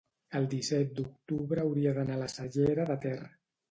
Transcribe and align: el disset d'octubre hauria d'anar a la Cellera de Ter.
el 0.39 0.47
disset 0.53 0.95
d'octubre 1.01 1.65
hauria 1.67 1.95
d'anar 2.01 2.19
a 2.19 2.25
la 2.27 2.35
Cellera 2.39 2.93
de 2.93 3.03
Ter. 3.09 3.19